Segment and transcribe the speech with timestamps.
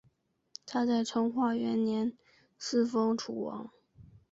[0.65, 2.17] 他在成化元年
[2.59, 3.69] 嗣封楚王。